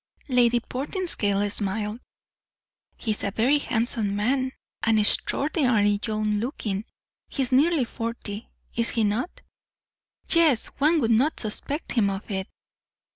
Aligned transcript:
Lady 0.29 0.59
Portinscale 0.59 1.47
smiled. 1.51 1.99
"He 2.97 3.11
is 3.11 3.23
a 3.23 3.29
very 3.29 3.59
handsome 3.59 4.15
man, 4.15 4.51
and 4.81 4.99
extraordinarily 4.99 5.99
young 6.07 6.39
looking; 6.39 6.85
he 7.29 7.43
is 7.43 7.51
nearly 7.51 7.85
forty, 7.85 8.49
is 8.75 8.89
he 8.89 9.03
not?" 9.03 9.41
"Yes, 10.27 10.69
one 10.79 10.99
would 11.01 11.11
not 11.11 11.39
suspect 11.39 11.91
him 11.91 12.09
of 12.09 12.31
it. 12.31 12.47